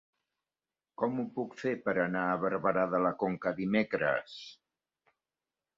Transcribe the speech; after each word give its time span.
Com 1.01 1.19
ho 1.21 1.25
puc 1.35 1.53
fer 1.59 1.73
per 1.89 1.95
anar 2.05 2.23
a 2.31 2.41
Barberà 2.45 2.89
de 2.95 3.05
la 3.09 3.15
Conca 3.25 3.55
dimecres? 3.61 4.41